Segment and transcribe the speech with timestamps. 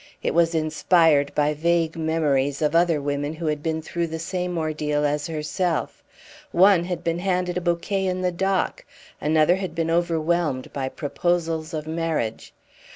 [0.23, 4.57] It was inspired by vague memories of other women who had been through the same
[4.57, 6.01] ordeal as herself.
[6.51, 8.83] One had been handed a bouquet in the dock;
[9.21, 12.51] another had been overwhelmed by proposals of marriage.